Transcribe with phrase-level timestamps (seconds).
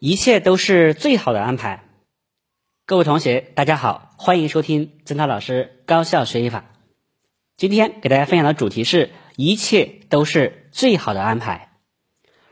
[0.00, 1.84] 一切都是最好的安排。
[2.86, 6.64] 各位同学，大家好，欢迎收听曾涛老师高效学习法。
[7.58, 11.72] 今天给大家分享的主题是一切都是最好的安排，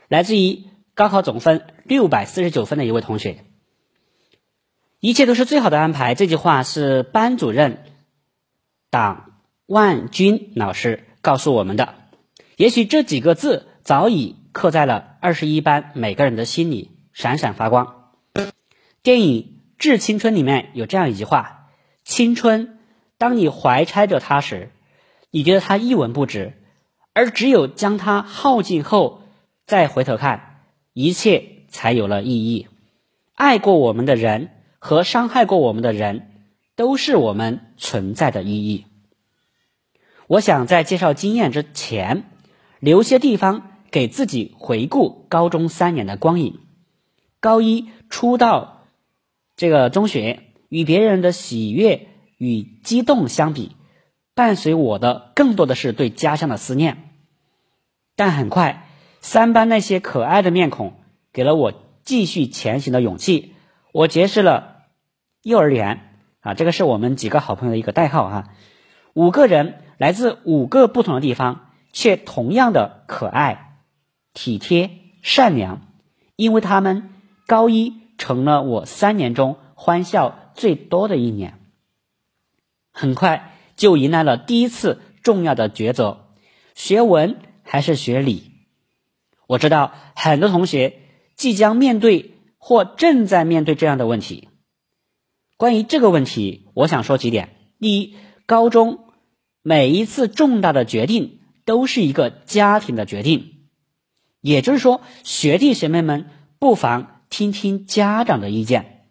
[0.07, 3.43] 来自于高考总分六百四十九分的一位同学。
[4.99, 7.83] 一切都是最好的安排，这句话是班主任
[8.91, 11.95] 党万军老师告诉我们的。
[12.57, 16.91] 也许这几个字早已刻在了二十一班每个人的心里。
[17.13, 18.11] 闪闪发光。
[19.01, 19.41] 电影
[19.77, 21.69] 《致青春》里面有这样一句话
[22.03, 22.79] ：“青春，
[23.17, 24.71] 当你怀揣着它时，
[25.31, 26.53] 你觉得它一文不值；
[27.13, 29.21] 而只有将它耗尽后，
[29.65, 30.61] 再回头看，
[30.93, 32.67] 一切才有了意义。
[33.35, 36.43] 爱过我们的人和伤害过我们的人，
[36.75, 38.85] 都是我们存在的意义。”
[40.27, 42.25] 我想在介绍经验之前，
[42.79, 46.59] 留些地方给自己回顾高中三年的光影。
[47.41, 48.83] 高一初到
[49.55, 53.75] 这个中学，与别人的喜悦与激动相比，
[54.35, 57.13] 伴随我的更多的是对家乡的思念。
[58.15, 58.87] 但很快，
[59.21, 60.95] 三班那些可爱的面孔
[61.31, 61.73] 给了我
[62.03, 63.53] 继续前行的勇气。
[63.93, 64.83] 我结识了
[65.41, 68.49] 幼儿园啊，这个是我们几个好朋友的一个代号哈。
[69.13, 73.77] 五个人来自五个不同的地方，却同样的可爱、
[74.33, 74.91] 体贴、
[75.21, 75.87] 善良，
[76.35, 77.13] 因为他们。
[77.49, 81.59] 高一成了我三年中欢笑最多的一年，
[82.91, 86.27] 很快就迎来了第一次重要的抉择：
[86.75, 88.51] 学文还是学理？
[89.47, 90.99] 我知道很多同学
[91.35, 94.49] 即将面对或正在面对这样的问题。
[95.57, 99.05] 关于这个问题，我想说几点：第一，高中
[99.63, 103.69] 每一次重大的决定都是一个家庭的决定，
[104.39, 106.29] 也就是说，学弟学妹们
[106.59, 107.15] 不妨。
[107.29, 109.05] 听听家长的意见，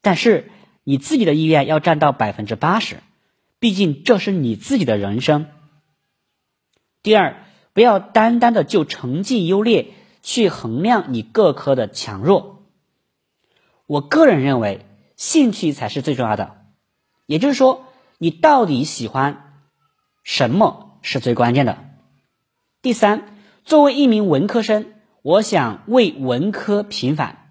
[0.00, 0.50] 但是
[0.84, 2.98] 你自己的意愿要占到百分之八十，
[3.58, 5.46] 毕竟这是你自己的人生。
[7.02, 9.88] 第二，不要单单的就成绩优劣
[10.22, 12.64] 去衡量你各科的强弱。
[13.86, 16.56] 我个人认为，兴趣才是最重要的，
[17.26, 17.86] 也就是说，
[18.18, 19.62] 你到底喜欢
[20.24, 21.78] 什么是最关键的。
[22.82, 27.45] 第三，作为一名文科生，我想为文科平反。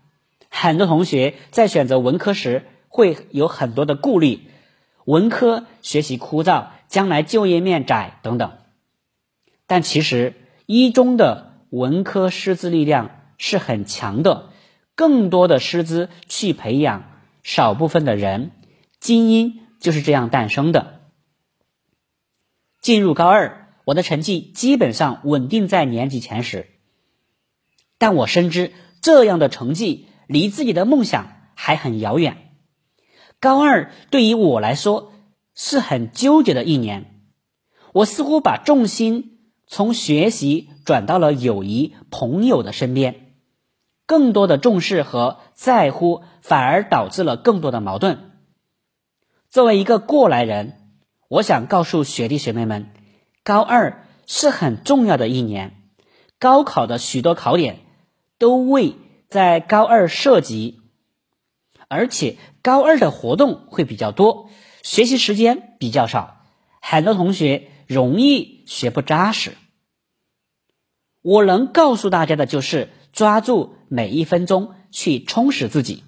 [0.58, 4.40] 很多同学在选择文科时会有很多的顾虑，
[5.04, 8.54] 文科学习枯燥，将来就业面窄等等。
[9.68, 10.34] 但其实
[10.66, 14.50] 一中的文科师资力量是很强的，
[14.96, 17.04] 更多的师资去培养
[17.44, 18.52] 少部分的人，
[19.02, 21.02] 精英就是这样诞生的。
[22.80, 26.70] 进入高二，我的成绩基本上稳定在年级前十，
[27.98, 30.08] 但我深知这样的成绩。
[30.28, 32.52] 离自己的梦想还很遥远。
[33.40, 35.12] 高二对于我来说
[35.54, 37.22] 是很纠结的一年，
[37.94, 43.34] 我似乎把重心从学习转到了友谊、朋友的身边，
[44.06, 48.32] 更多的重视和在乎反而导致了更多的矛盾。
[49.50, 50.78] 作为一个过来人，
[51.28, 52.92] 我想告诉学弟学妹们，
[53.44, 55.76] 高二是很重要的一年，
[56.40, 57.80] 高考的许多考点
[58.38, 58.96] 都为。
[59.30, 60.80] 在高二涉及，
[61.88, 64.50] 而且高二的活动会比较多，
[64.84, 66.42] 学习时间比较少，
[66.82, 69.54] 很多同学容易学不扎实。
[71.22, 76.04] 我能告诉大家的就是抓住每一分钟去充实自己。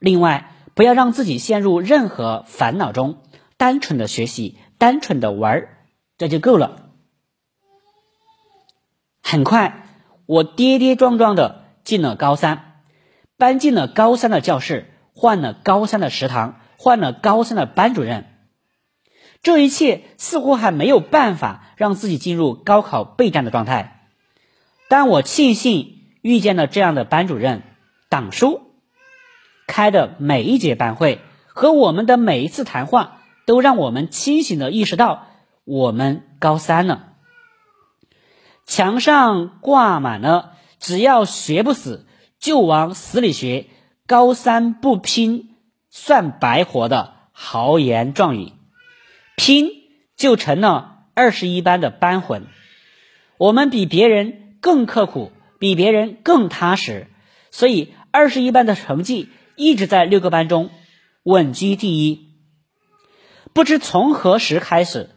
[0.00, 3.22] 另外，不要让自己陷入任何烦恼中，
[3.56, 5.78] 单纯的学习，单纯的玩儿，
[6.18, 6.90] 这就够了。
[9.22, 9.86] 很快，
[10.26, 11.59] 我跌跌撞撞的。
[11.84, 12.82] 进了高三，
[13.36, 18.26] 搬进了高三的教室，换了高三的食堂，换了高三的班主任。
[19.42, 24.06] 这一切似乎还没有办法让自己进入高考备战的状态，
[24.88, 27.62] 但我庆幸遇见了这样的班主任、
[28.10, 28.60] 党叔，
[29.66, 35.28] 开的每一节班会和我们的每一次谈话，都让我们清醒的意识到
[35.64, 37.14] 我们高三了。
[38.66, 40.52] 墙上挂满了。
[40.80, 42.06] 只要学不死，
[42.40, 43.66] 就往死里学。
[44.06, 45.50] 高三不拼
[45.88, 48.52] 算白活的豪言壮语，
[49.36, 49.68] 拼
[50.16, 52.48] 就成了二十一班的班魂。
[53.38, 55.30] 我们比别人更刻苦，
[55.60, 57.06] 比别人更踏实，
[57.52, 60.70] 所以二十一班的成绩一直在六个班中
[61.22, 62.34] 稳居第一。
[63.52, 65.10] 不知从何时开始，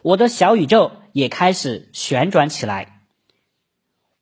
[0.00, 2.97] 我的小宇宙也开始旋转起来。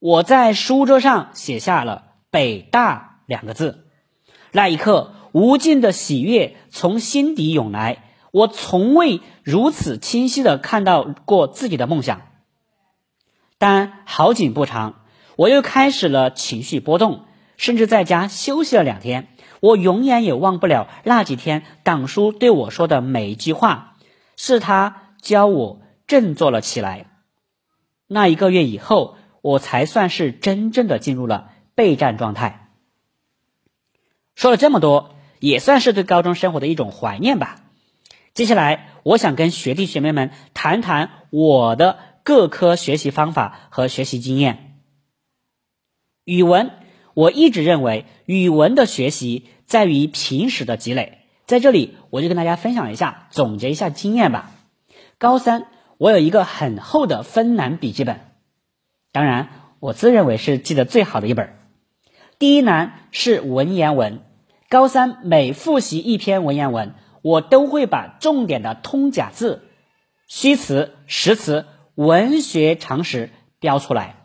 [0.07, 3.89] 我在书桌上写下了“北大两个字。
[4.53, 8.05] 那一刻，无尽的喜悦从心底涌来。
[8.31, 12.23] 我从未如此清晰的看到过自己的梦想。
[13.59, 15.03] 但好景不长，
[15.35, 17.25] 我又开始了情绪波动，
[17.57, 19.27] 甚至在家休息了两天。
[19.59, 23.97] 我永远也忘不了那几天党叔对我说的每一句话，
[24.37, 27.11] 是他教我振作了起来。
[28.07, 32.69] 那一个月以后，我才算是真正的进入了备战状态。
[34.35, 37.61] 说了这么多，也算是对高中生活的一种怀念吧。
[38.35, 44.81] 接下来，我想跟学弟学妹们谈谈我的各科学习方法和学习经验。
[46.25, 46.73] 语文，
[47.15, 51.21] 我一直认为语文的学习在于平时的积累。
[51.47, 54.51] 在这里，我就跟大家分享一下，总结一下经验吧。
[55.19, 58.21] 高三，我有一个很厚的芬兰笔记本，
[59.17, 59.49] 当然，
[59.81, 61.57] 我自认为是记得最好的一本。
[62.39, 64.21] 第一难是文言文，
[64.69, 66.93] 高三每复习一篇文言文。
[67.23, 69.71] 我都会把重点的通假字、
[70.29, 71.65] 虚词、实词、
[71.95, 74.17] 文学常识标出来。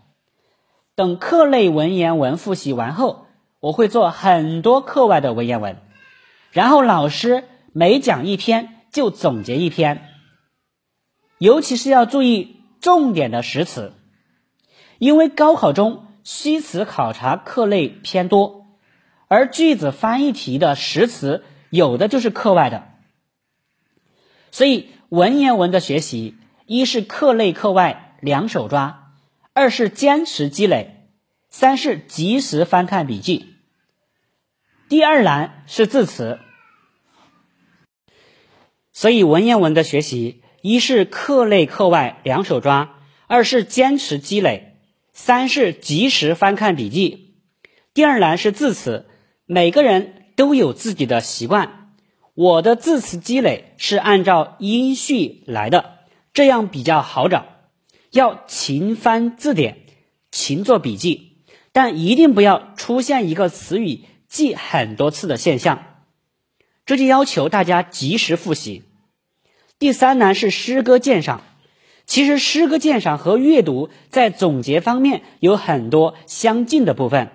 [0.94, 3.28] 等课内文言文复习完后，
[3.62, 5.78] 我会做很多课外的文言文，
[6.52, 10.06] 然后老师每讲一篇就总结一篇。
[11.38, 13.94] 尤其是要注意重点的实词，
[15.02, 18.68] 因为高考中虚词考察课内偏多，
[19.28, 22.88] 而句子翻译题的实词有的就是课外的。
[24.52, 26.38] 所以文言文的学习，
[26.68, 29.16] 一是课内课外两手抓，
[29.54, 31.08] 二是坚持积累，
[31.50, 33.56] 三是及时翻看笔记。
[34.88, 36.38] 第二栏是字词，
[38.92, 44.71] 所以文言文的学习，一是课内课外两手抓，二是坚持积累，
[45.14, 47.36] 三是及时翻看笔记。
[47.94, 49.08] 第二栏是字词，
[49.46, 51.94] 每个人都有自己的习惯。
[52.34, 56.00] 我的字词积累是按照音序来的，
[56.34, 57.46] 这样比较好找。
[58.12, 59.78] 要勤翻字典，
[60.32, 65.84] 勤做笔记，但一定不要出现一个词语记很多次的现象。
[66.86, 68.84] 这就要求大家及时复习。
[69.78, 71.44] 第三栏是诗歌鉴赏，
[72.12, 77.32] 其实诗歌鉴赏和阅读在总结方面有很多相近的部分。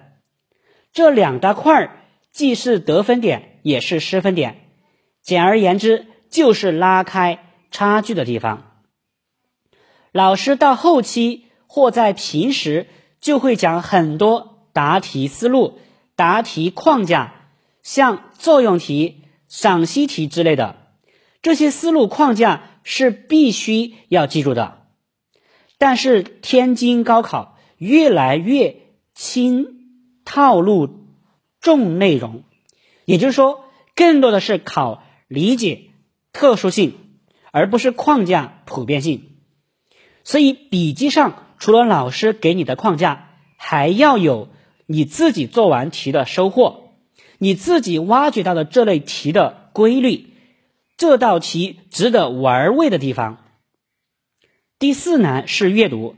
[0.92, 1.96] 这两大块儿
[2.30, 4.68] 既是得分点，也是失分点。
[5.22, 7.38] 简而言之，就是拉开
[7.70, 8.82] 差距的地方。
[10.12, 12.86] 老师到后期或在平时
[13.18, 15.78] 就会讲很多答题思路、
[16.16, 17.32] 答题框架，
[17.82, 20.76] 像作用题、赏析题之类的。
[21.40, 24.86] 这些思路框架是必须要记住的。
[25.76, 28.76] 但是天津高考越来越
[29.14, 29.66] 轻
[30.24, 31.06] 套路
[31.60, 32.44] 重内容，
[33.04, 35.02] 也就是说，更多的是考。
[35.28, 35.90] 理解
[36.32, 36.94] 特殊性，
[37.50, 39.24] 而不是框架普遍性。
[40.22, 44.48] 所以笔记上除了老师给你的框架，还要有
[44.86, 46.92] 你自己做完题的收获，
[47.38, 50.35] 你自己挖掘到的这类题的规律，
[50.96, 53.44] 这道题值得玩味的地方。
[54.78, 56.16] 第四难是阅读，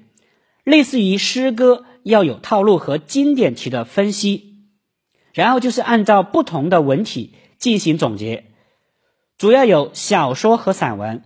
[0.64, 4.64] 类似于诗歌要有套路和经典题的分析，
[5.32, 8.47] 然后就是按照不同的文体进行总结。
[9.37, 11.23] 主要有小说和散文。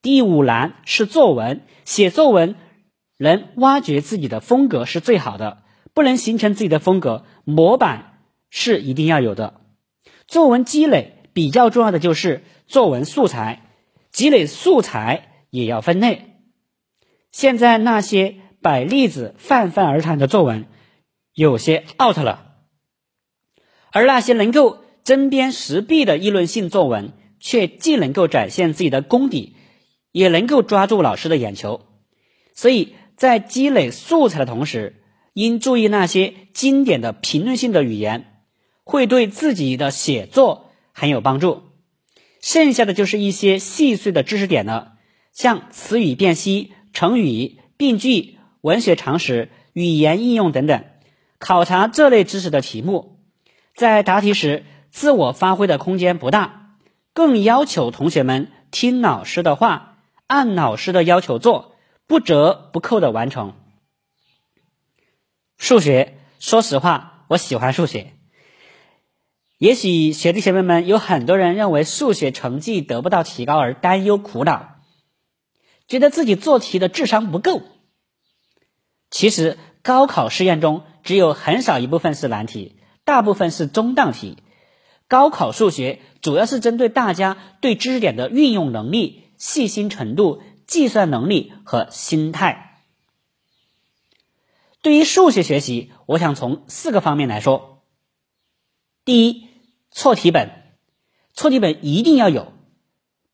[0.00, 2.56] 第五栏是作文，写作文
[3.18, 9.60] 能挖掘自己的风格是最好的，不能形成自己的风格，模板是一定要有的。
[10.26, 13.62] 作文积累比较重要的就是作文素材，
[14.10, 16.36] 积累素材也要分类。
[17.32, 20.66] 现在那些摆例子、泛泛而谈的作文，
[21.34, 22.54] 有些 out 了，
[23.92, 24.84] 而那些能够。
[25.02, 29.56] 针砭时弊的议论性作文，却既能够展现自己的功底，
[30.12, 31.80] 也能够抓住老师的眼球。
[32.52, 38.42] 所以在积累素材的同时，应注意那些经典的评论性的语言，
[38.84, 41.62] 会对自己的写作很有帮助。
[42.40, 44.92] 剩下的就是一些细碎的知识点了，
[45.32, 50.84] 像词语辨析、成语、病句、文学常识、语言应用等等。
[51.38, 53.18] 考察这类知识的题目，
[53.74, 54.64] 在答题时。
[54.92, 56.74] 自我发挥的空间不大，
[57.14, 61.76] 更要求同学们听老师的话，按老师的要求做，
[62.08, 63.54] 不折不扣的完成。
[65.58, 68.14] 数学，说实话，我喜欢数学。
[69.60, 74.78] 也许学弟学妹们有很多人认为数学成绩得不到提高而担忧苦恼，
[75.86, 77.60] 觉得自己做题的智商不够。
[79.10, 84.38] 其实高考试验中只有很少一部分是难题，大部分是中档题。
[85.08, 92.80] 高考数学主要是针对大家对知识点的运用能力、细心程度、计算能力和心态。
[94.80, 97.82] 对于数学学习，我想从四个方面来说。
[99.04, 99.48] 第一，
[99.90, 100.50] 错题本，
[101.34, 102.52] 错题本一定要有，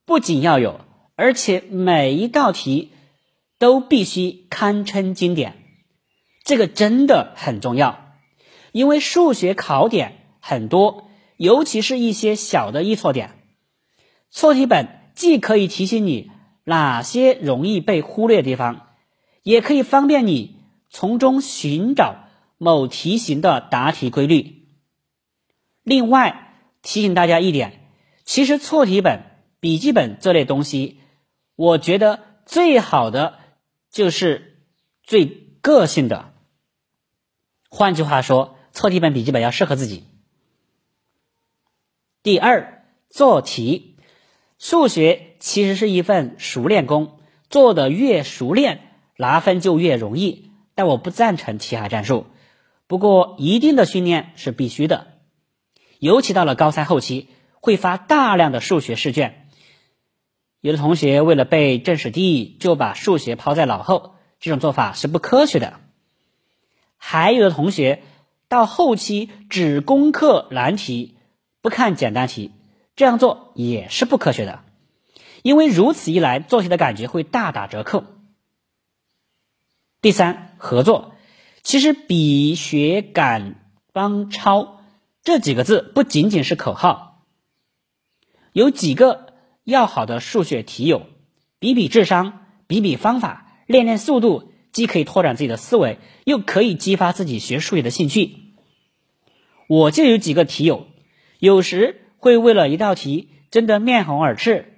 [0.05, 0.81] 不仅要有，
[1.15, 2.93] 而且每一道题
[3.59, 5.63] 都必须堪称经典。
[6.45, 8.15] 这个真的很重要，
[8.73, 13.33] 因为数学考点很多，尤其是一些小的易错点。
[14.31, 16.31] 错题本既可以提醒你
[16.65, 18.89] 哪些容易被忽略的地方，
[19.43, 20.57] 也可以方便你
[20.89, 24.69] 从中寻找某题型的答题规律。
[25.83, 26.46] 另外
[26.87, 27.81] 提醒大家一点，
[28.25, 29.25] 其实错题本、
[29.59, 31.01] 笔记本这类东西，
[31.57, 33.41] 我觉得最好的
[33.91, 34.63] 就是
[35.03, 36.33] 最个性的。
[37.69, 40.05] 换句话说，错题本、笔记本要适合自己。
[42.23, 43.97] 第二，做题，
[44.57, 47.19] 数学其实是一份熟练工，
[47.51, 50.53] 做的越熟练，拿分就越容易。
[50.77, 52.27] 但我不赞成题海战术，
[52.87, 55.16] 不过一定的训练是必须的。
[55.99, 59.49] 尤其到了高三后期，会发大量的数学试卷，
[60.61, 65.81] 有的同学为了背政史地，就把数学抛在脑后，这种做法是不科学的。
[66.97, 68.03] 还有的同学
[68.49, 71.17] 到后期只攻克难题，
[71.61, 72.53] 不看简单题，
[72.95, 74.65] 这样做也是不科学的，
[75.43, 78.05] 因为如此一来做题的感觉会大打折扣。
[80.01, 81.15] 第三，合作，
[81.63, 83.57] 其实比学赶
[83.93, 84.76] 帮抄
[85.27, 87.25] 这几个字不仅仅是口号，
[88.53, 91.09] 有几个要好的数学题友，
[91.59, 94.53] 比比智商，比比方法，练练速度。
[94.71, 98.55] 既可以拓展自己的思维，又可以激发自己学数学的兴趣。
[99.69, 100.87] 我就有几个题友，
[101.41, 104.75] 有时会为了一道题争得面红耳赤，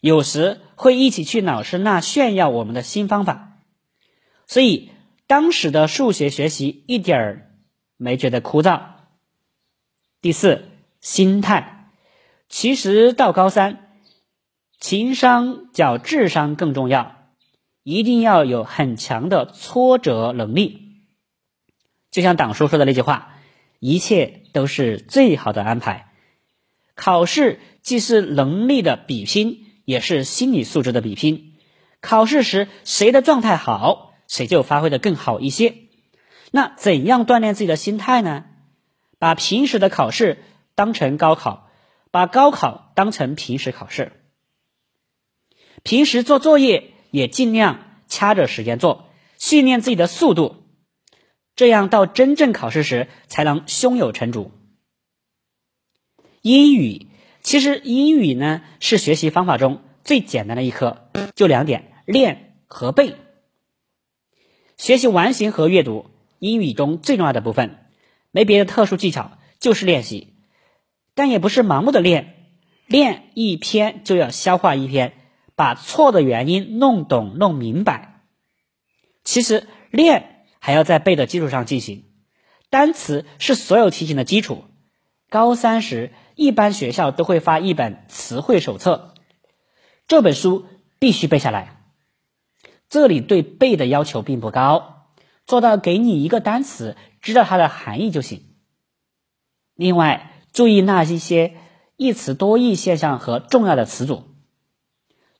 [0.00, 3.58] 有时会一起去老师那炫耀我们的新方法。
[4.46, 4.90] 所以
[5.26, 7.50] 当时的数学学习一点儿
[7.96, 8.97] 没觉得枯燥。
[10.20, 10.64] 第四，
[11.00, 11.90] 心态，
[12.48, 13.92] 其实到高三，
[14.80, 17.14] 情商较智商更重要。
[17.84, 21.04] 一定要有很强的挫折能力，
[22.10, 23.36] 就像党叔说的那句话
[23.78, 26.08] ：“一切都是最好的安排。”
[26.96, 31.54] 考试既是能力的比拼，也是心理素质的比拼。
[32.00, 35.76] 考试时谁的状态好，谁就发挥的更好一些。
[36.50, 38.46] 那怎样锻炼自己的心态呢？
[39.18, 40.42] 把平时的考试
[40.74, 41.70] 当成高考，
[42.10, 44.12] 把高考当成平时考试。
[45.82, 46.92] 平时做作业。
[47.10, 49.08] 也尽量掐着时间做，
[49.38, 50.56] 训练自己的速度，
[51.56, 54.52] 这样到真正考试时才能胸有成竹。
[56.42, 57.06] 英语
[57.40, 63.14] 其实英语呢是学习方法中最简单的一科，就两点：练和背。
[64.76, 67.78] 学习完形和阅读，英语中最重要的部分，
[68.30, 70.34] 没别的特殊技巧，就是练习。
[71.14, 72.34] 但也不是盲目的练，
[72.86, 75.14] 练一篇就要消化一篇。
[75.56, 78.22] 把错的原因弄懂、弄明白。
[79.24, 82.04] 其实练还要在背的基础上进行。
[82.70, 84.66] 单词是所有题型的基础。
[85.28, 89.14] 高三时，一般学校都会发一本词汇手册，
[90.06, 90.64] 这本书
[91.00, 91.82] 必须背下来。
[92.88, 95.08] 这里对背的要求并不高，
[95.44, 98.42] 做到给你一个单词，知道它的含义就行。
[99.74, 101.54] 另外，注意那一些
[101.96, 104.24] 一词多义现象和重要的词组。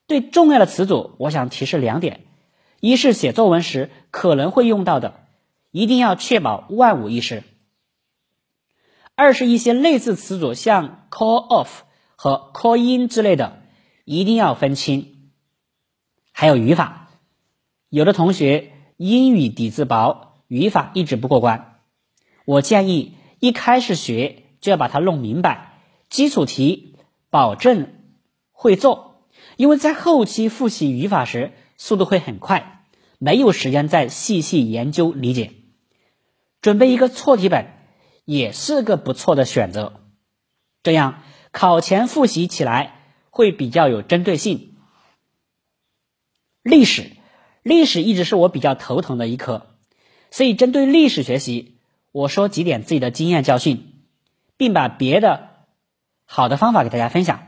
[0.07, 2.25] 对重要的词组，我想提示两点：
[2.79, 5.27] 一是写作文时可能会用到的，
[5.71, 7.43] 一定要确保万无一失；
[9.15, 11.69] 二是一些类似词组，像 call off
[12.15, 13.61] 和 call in 之类的，
[14.03, 15.31] 一定要分清。
[16.31, 17.11] 还有语法，
[17.89, 21.68] 有的同学英语底子薄，语法一直不过关，
[22.49, 26.95] 我建议一开始学就要把它弄明白，基础题
[27.29, 27.93] 保证
[28.51, 29.27] 会做。
[29.55, 32.87] 因为在后期复习语法时，速度会很快，
[33.19, 35.51] 没有时间再细细研究理解。
[36.59, 37.67] 准备一个错题本
[38.25, 40.01] 也是个不错的选择，
[40.81, 44.75] 这样考前复习起来会比较有针对性。
[46.63, 47.11] 历史，
[47.61, 49.67] 历史一直是我比较头疼的一科，
[50.31, 51.75] 所以针对历史学习，
[52.11, 54.03] 我说几点自己的经验教训，
[54.57, 55.65] 并把别的
[56.25, 57.47] 好的方法给大家分享。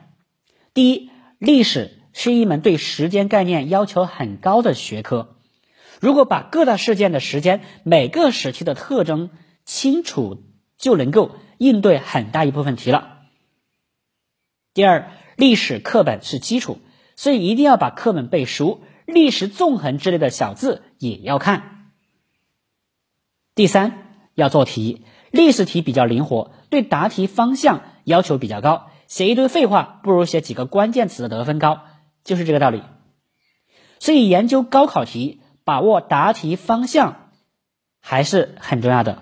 [0.73, 1.97] 第一，历史。
[2.13, 5.37] 是一门对时间概念要求很高的学科。
[6.01, 9.29] 如果把各大事件的时间、每个时期的特征
[9.63, 10.43] 清楚，
[10.77, 13.19] 就能够应对很大一部分题了。
[14.73, 16.79] 第二，历史课本是基础，
[17.15, 21.93] 所以一定要把课本背熟，历史纵横之类的小字也要看。
[23.55, 24.10] 第三，
[24.41, 31.81] 要做题，历史题比较灵活，对答题方向要求比较高，写一堆废话不如写几个关键词的得分高，
[32.23, 32.81] 就是这个道理。
[33.99, 35.39] 所以研究高考题。
[35.63, 37.29] 把握答题方向
[38.01, 39.21] 还是很重要的。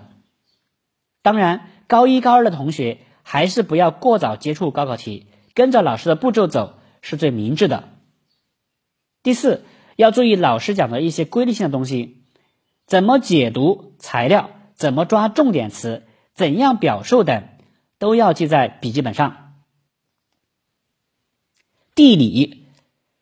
[1.22, 7.90] 当然，高一高二的同学还是不要过早接触高考题，跟着老师的步骤走是最明智的。
[9.22, 9.62] 第四，
[9.96, 12.24] 要注意老师讲的一些规律性的东西，
[12.86, 14.50] 怎么解读材料，
[14.80, 17.48] 怎么抓重点词，怎样表述等，
[17.98, 19.52] 都要记在笔记本上。
[21.94, 22.64] 地理，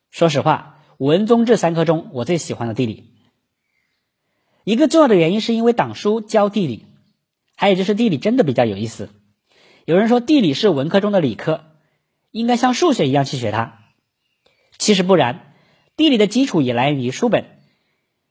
[0.09, 0.79] 说实话。
[0.95, 3.11] 文综这三科中，我最喜欢的地理，
[4.63, 6.85] 一个重要的原因是因为党书教地理，
[7.57, 9.09] 还有就是地理真的比较有意思。
[9.83, 11.65] 有人说地理是文科中的理科，
[12.31, 13.79] 应该像数学一样去学它，
[14.77, 15.53] 其实不然。
[15.97, 17.58] 地理的基础也来源于书本，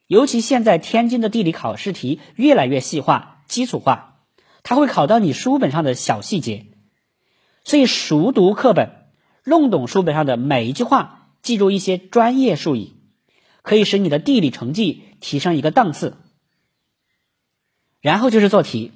[0.09, 4.17] 尤其现在天津的地理考试题越来越细化、基础化，
[4.63, 6.67] 它会考到你书本上的小细节，
[7.63, 8.91] 所以熟读课本，
[9.45, 11.15] 弄懂书本上的每一句话。
[11.41, 12.95] 记住一些专业术语，
[13.63, 16.17] 可以使你的地理成绩提升一个档次。
[18.01, 18.93] 然后就是做题，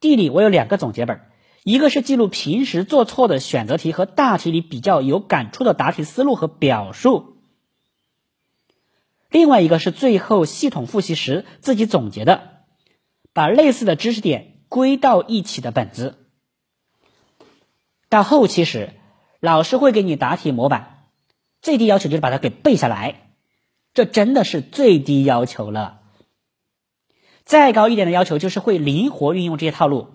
[0.00, 1.22] 地理我有两个总结本，
[1.64, 7.41] 一个是记录平时做错的选择题和大题里比较有感触的答题思路和表述，
[9.32, 12.64] 另外一个是最后系统复习时自己总结的，
[13.32, 16.28] 把类似的知识点归到一起的本子。
[18.10, 18.92] 到后期时，
[19.40, 21.08] 老师会给你答题模板。
[21.62, 23.30] 最低要求就是把它给背下来，
[23.94, 26.00] 这真的是最低要求了。
[27.44, 30.08] 再高一点的要求就是会灵活运用这些套路。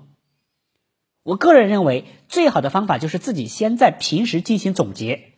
[1.23, 5.33] 我个人认为，最好的方法就是自己先在平时进行总结，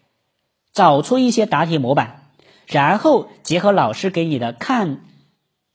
[0.73, 2.28] 找出一些答题模板，
[2.69, 5.05] 然后结合老师给你的，看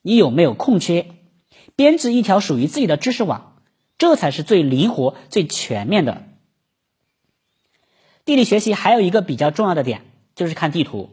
[0.00, 1.07] 你有没有空缺，
[1.76, 3.57] 编织一条属于自己的知识网，
[3.98, 6.24] 这才是最灵活、最全面的。
[8.24, 10.02] 地理学习还有一个比较重要的点。
[10.37, 11.11] 就是看地图，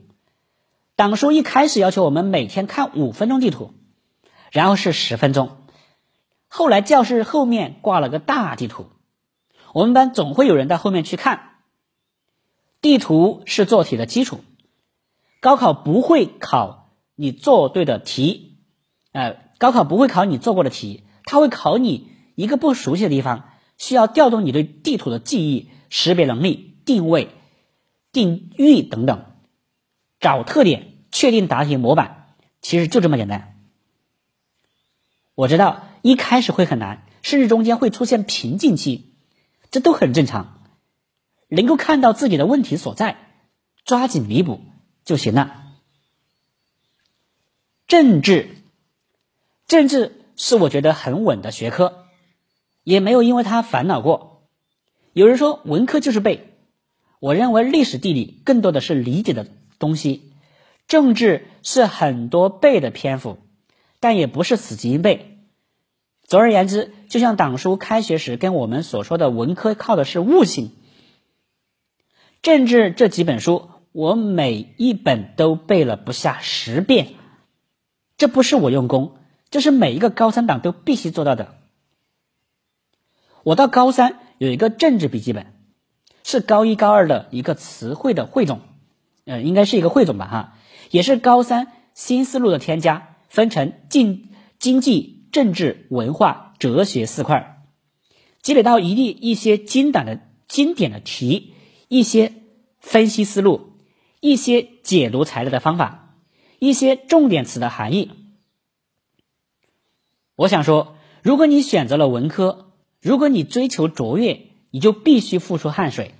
[0.96, 3.76] 党书一开始要求我们每天看五分钟地图，
[4.50, 5.58] 然后是十分钟，
[6.48, 8.88] 后来教室后面挂了个大地图，
[9.74, 11.50] 我们班总会有人到后面去看。
[12.82, 14.44] 地图是做题的基础，
[15.42, 18.60] 高考不会考你做对的题，
[19.12, 27.32] 呃，高考不会考你做过的题，它会考你一个不熟悉的地方，需要调动你对地图的记忆、识别能力、定位。
[28.14, 29.24] 定域等等，
[30.20, 33.56] 找特点，确定答题模板，其实就这么简单。
[35.34, 39.14] 我知道一开始会很难，甚至中间会出现瓶颈期，
[39.72, 40.60] 这都很正常。
[41.48, 43.16] 能够看到自己的问题所在，
[43.86, 44.60] 抓紧弥补
[45.04, 45.64] 就行了。
[47.88, 48.56] 政治，
[49.68, 52.06] 政治是我觉得很稳的学科，
[52.84, 54.48] 也没有因为它烦恼过。
[55.14, 56.48] 有人说文科就是背。
[57.20, 59.46] 我认为历史地理更多的是理解的
[59.78, 60.34] 东西，
[60.88, 63.38] 政治是很多背的篇幅，
[64.00, 65.38] 但也不是死记硬背。
[66.24, 70.72] 总而言之，就像党书开学时跟我们所说的，文科靠的是悟性。
[72.42, 77.14] 政治这几本书，我每一本都背了不下十遍，
[78.18, 79.18] 这不是我用功，
[79.50, 81.56] 这是每一个高三党都必须做到的。
[83.44, 85.54] 我到高三有一个政治笔记本。
[86.24, 88.62] 是高一高二的一个词汇的汇总，
[89.26, 90.58] 呃，应该是一个汇总吧，哈，
[90.92, 97.66] 也是高三新思路的添加，分成经经济、政治、文化、哲学四块，
[98.44, 101.56] 积累到一定一些经典的经典的题，
[101.88, 102.34] 一些
[102.80, 103.71] 分析思路，
[104.22, 106.16] 一些解读材料的方法，
[106.60, 108.12] 一些重点词的含义。
[110.36, 114.50] 我想说，如果你选择了文科，如果你追求卓越。
[114.74, 116.16] 你就必须付出汗水。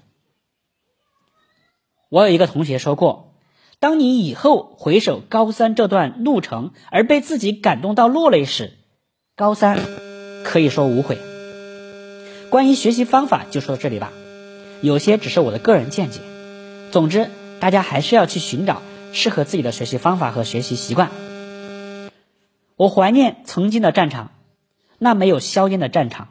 [2.10, 3.34] 我有一个同学说过，
[3.80, 8.74] 当你以后回首高三这段路程而被自己感动到落泪时，
[9.38, 9.80] 高三
[10.44, 11.18] 可以说无悔。
[12.50, 14.12] 关于学习方法就说到这里吧，
[14.82, 16.20] 有些只是我的个人见解。
[16.92, 17.32] 总之，
[17.62, 18.82] 大家还是要去寻找
[19.14, 21.12] 适合自己的学习方法和学习习惯。
[22.76, 24.32] 我怀念曾经的战场，
[24.98, 26.30] 那没有硝烟的战场。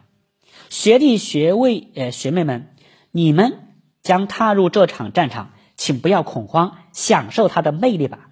[0.70, 2.74] 学弟学位呃学妹们，
[3.12, 8.28] 你们将踏入这场战场，请不要恐慌，享受它的魅力吧。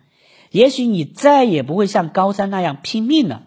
[0.50, 3.44] 也许你再也不会像高三那样拼命了。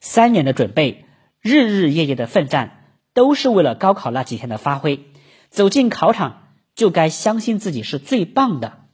[0.00, 1.06] 三年的准备，
[1.40, 5.00] 日日夜夜的奋战，都是为了高考那几天的发挥。
[5.48, 6.43] 走进考场，
[6.74, 8.86] 就该相信自己是最棒的。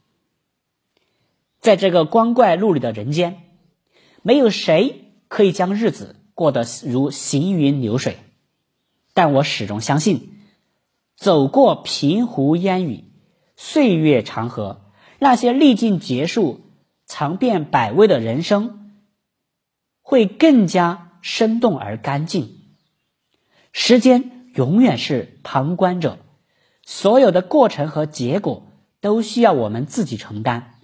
[1.60, 3.42] 在这个光怪陆离的人间，
[4.22, 8.18] 没有谁可以将日子过得如行云流水。
[9.14, 10.40] 但我始终相信，
[11.16, 13.04] 走过平湖烟雨，
[13.56, 16.60] 岁月长河，那些历尽劫数、
[17.06, 18.76] 尝遍百味的人生。
[20.02, 22.62] 会更加生动而干净。
[23.70, 26.18] 时间永远是旁观者，
[26.92, 28.64] 所有的过程和结果
[29.00, 30.74] 都需要我们自己承担，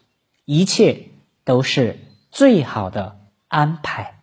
[0.44, 1.08] 一切
[1.44, 1.98] 都是
[2.30, 4.15] 最好的安排。